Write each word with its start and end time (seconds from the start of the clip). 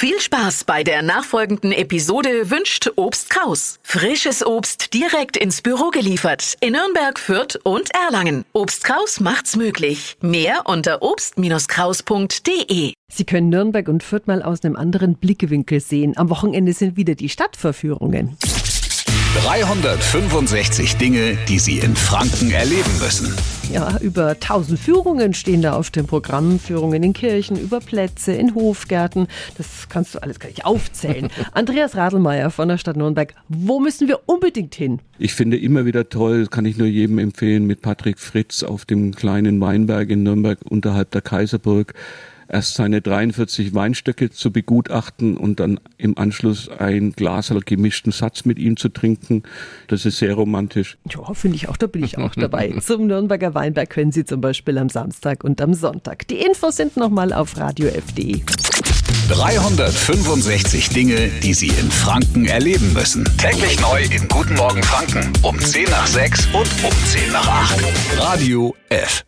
Viel 0.00 0.20
Spaß 0.20 0.62
bei 0.62 0.84
der 0.84 1.02
nachfolgenden 1.02 1.72
Episode 1.72 2.52
wünscht 2.52 2.88
Obst 2.94 3.30
Kraus. 3.30 3.80
Frisches 3.82 4.46
Obst 4.46 4.94
direkt 4.94 5.36
ins 5.36 5.60
Büro 5.60 5.90
geliefert 5.90 6.54
in 6.60 6.74
Nürnberg, 6.74 7.18
Fürth 7.18 7.58
und 7.64 7.90
Erlangen. 7.92 8.44
Obst 8.52 8.84
Kraus 8.84 9.18
macht's 9.18 9.56
möglich. 9.56 10.16
Mehr 10.20 10.66
unter 10.66 11.02
obst-kraus.de. 11.02 12.92
Sie 13.12 13.24
können 13.24 13.48
Nürnberg 13.48 13.88
und 13.88 14.04
Fürth 14.04 14.28
mal 14.28 14.44
aus 14.44 14.62
einem 14.62 14.76
anderen 14.76 15.16
Blickwinkel 15.16 15.80
sehen. 15.80 16.16
Am 16.16 16.30
Wochenende 16.30 16.74
sind 16.74 16.96
wieder 16.96 17.16
die 17.16 17.28
Stadtverführungen. 17.28 18.36
365 19.44 20.96
Dinge, 20.96 21.38
die 21.48 21.60
Sie 21.60 21.78
in 21.78 21.94
Franken 21.94 22.50
erleben 22.50 22.90
müssen. 23.00 23.32
Ja, 23.72 23.96
über 24.00 24.30
1000 24.30 24.78
Führungen 24.78 25.32
stehen 25.32 25.62
da 25.62 25.74
auf 25.74 25.90
dem 25.90 26.06
Programm. 26.06 26.58
Führungen 26.58 27.02
in 27.04 27.12
Kirchen, 27.12 27.56
über 27.56 27.78
Plätze, 27.78 28.32
in 28.32 28.54
Hofgärten. 28.54 29.28
Das 29.56 29.88
kannst 29.88 30.14
du 30.14 30.22
alles 30.22 30.40
gar 30.40 30.48
nicht 30.48 30.64
aufzählen. 30.64 31.28
Andreas 31.52 31.94
Radelmeier 31.94 32.50
von 32.50 32.68
der 32.68 32.78
Stadt 32.78 32.96
Nürnberg. 32.96 33.32
Wo 33.48 33.78
müssen 33.78 34.08
wir 34.08 34.20
unbedingt 34.26 34.74
hin? 34.74 35.00
Ich 35.18 35.34
finde 35.34 35.56
immer 35.56 35.84
wieder 35.84 36.08
toll, 36.08 36.48
kann 36.48 36.64
ich 36.64 36.76
nur 36.76 36.88
jedem 36.88 37.18
empfehlen, 37.18 37.64
mit 37.64 37.80
Patrick 37.80 38.18
Fritz 38.18 38.64
auf 38.64 38.86
dem 38.86 39.14
kleinen 39.14 39.60
Weinberg 39.60 40.10
in 40.10 40.24
Nürnberg 40.24 40.58
unterhalb 40.68 41.12
der 41.12 41.22
Kaiserburg 41.22 41.94
erst 42.48 42.74
seine 42.74 43.00
43 43.00 43.74
Weinstöcke 43.74 44.30
zu 44.30 44.50
begutachten 44.50 45.36
und 45.36 45.60
dann 45.60 45.78
im 45.96 46.16
Anschluss 46.18 46.68
ein 46.68 47.12
Glas 47.12 47.50
oder 47.50 47.60
gemischten 47.60 48.12
Satz 48.12 48.44
mit 48.44 48.58
ihm 48.58 48.76
zu 48.76 48.88
trinken. 48.88 49.42
Das 49.86 50.04
ist 50.04 50.18
sehr 50.18 50.34
romantisch. 50.34 50.98
Ja, 51.10 51.34
finde 51.34 51.56
ich 51.56 51.68
auch, 51.68 51.76
da 51.76 51.86
bin 51.86 52.04
ich 52.04 52.18
auch 52.18 52.34
dabei. 52.34 52.74
Zum 52.80 53.06
Nürnberger 53.06 53.54
Weinberg 53.54 53.90
können 53.90 54.12
Sie 54.12 54.24
zum 54.24 54.40
Beispiel 54.40 54.78
am 54.78 54.88
Samstag 54.88 55.44
und 55.44 55.60
am 55.60 55.74
Sonntag. 55.74 56.26
Die 56.28 56.38
Infos 56.38 56.76
sind 56.76 56.96
nochmal 56.96 57.32
auf 57.32 57.56
radiof.de. 57.56 58.42
365 59.28 60.88
Dinge, 60.88 61.28
die 61.42 61.52
Sie 61.52 61.68
in 61.68 61.90
Franken 61.90 62.46
erleben 62.46 62.92
müssen. 62.94 63.24
Täglich 63.36 63.78
neu 63.80 64.02
in 64.04 64.26
Guten 64.28 64.54
Morgen 64.54 64.82
Franken 64.82 65.32
um 65.42 65.58
10 65.58 65.84
nach 65.90 66.06
6 66.06 66.46
und 66.46 66.84
um 66.84 66.92
10 67.04 67.32
nach 67.32 67.46
8. 67.46 67.84
Radio 68.18 68.74
F. 68.88 69.24